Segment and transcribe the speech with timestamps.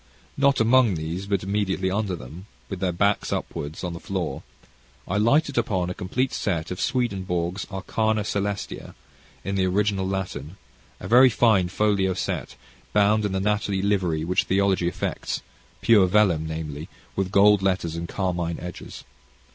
[0.35, 4.41] Not among these, but immediately under them, with their backs upward, on the floor,
[5.07, 8.95] I lighted upon a complete set of Swedenborg's "Arcana Caelestia,"
[9.43, 10.57] in the original Latin,
[10.99, 12.55] a very fine folio set,
[12.93, 15.43] bound in the natty livery which theology affects,
[15.81, 16.89] pure vellum, namely,
[17.29, 19.03] gold letters, and carmine edges.